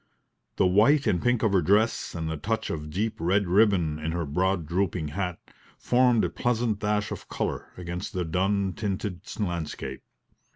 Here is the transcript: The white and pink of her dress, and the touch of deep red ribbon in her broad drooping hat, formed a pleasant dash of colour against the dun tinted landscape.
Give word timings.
The 0.55 0.65
white 0.65 1.05
and 1.05 1.21
pink 1.21 1.43
of 1.43 1.53
her 1.53 1.61
dress, 1.61 2.15
and 2.15 2.27
the 2.27 2.35
touch 2.35 2.71
of 2.71 2.89
deep 2.89 3.17
red 3.19 3.45
ribbon 3.47 3.99
in 3.99 4.13
her 4.13 4.25
broad 4.25 4.65
drooping 4.65 5.09
hat, 5.09 5.37
formed 5.77 6.25
a 6.25 6.29
pleasant 6.31 6.79
dash 6.79 7.11
of 7.11 7.29
colour 7.29 7.71
against 7.77 8.11
the 8.13 8.25
dun 8.25 8.73
tinted 8.73 9.21
landscape. 9.39 10.01